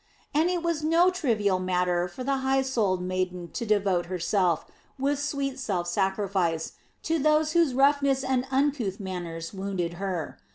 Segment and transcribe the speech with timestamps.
[0.33, 4.65] And it was no trivial matter for the high souled maiden to devote herself,
[4.97, 6.71] with sweet self sacrifice,
[7.03, 10.39] to those whose roughness and uncouth manners wounded her.